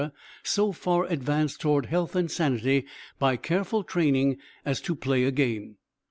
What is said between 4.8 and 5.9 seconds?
to play a game.